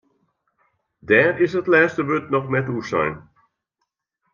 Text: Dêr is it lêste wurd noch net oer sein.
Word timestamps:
Dêr 1.07 1.33
is 1.45 1.53
it 1.59 1.71
lêste 1.73 2.03
wurd 2.07 2.25
noch 2.31 2.47
net 2.53 2.67
oer 2.73 2.85
sein. 2.91 3.15